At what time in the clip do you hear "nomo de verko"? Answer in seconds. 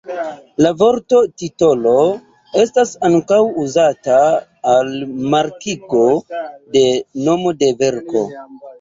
7.31-8.31